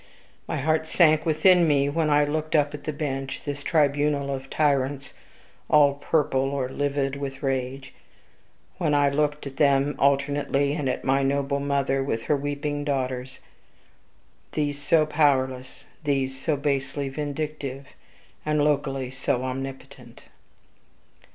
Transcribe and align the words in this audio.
My 0.47 0.57
heart 0.57 0.87
sank 0.87 1.27
within 1.27 1.67
me 1.67 1.87
when 1.87 2.09
I 2.09 2.25
looked 2.25 2.55
up 2.55 2.73
at 2.73 2.85
the 2.85 2.91
bench, 2.91 3.41
this 3.45 3.61
tribunal 3.63 4.33
of 4.33 4.49
tyrants, 4.49 5.13
all 5.69 5.93
purple 5.93 6.49
or 6.49 6.69
livid 6.69 7.17
with 7.17 7.43
rage; 7.43 7.93
when 8.79 8.95
I 8.95 9.09
looked 9.11 9.45
at 9.45 9.57
them 9.57 9.93
alternately 9.99 10.73
and 10.73 10.89
at 10.89 11.03
my 11.05 11.21
noble 11.21 11.59
mother 11.59 12.03
with 12.03 12.23
her 12.23 12.35
weeping 12.35 12.83
daughters 12.83 13.37
these 14.53 14.79
so 14.81 15.05
powerless, 15.05 15.85
those 16.03 16.35
so 16.35 16.57
basely 16.57 17.07
vindictive, 17.07 17.85
and 18.43 18.63
locally 18.63 19.11
so 19.11 19.43
omnipotent. 19.43 20.23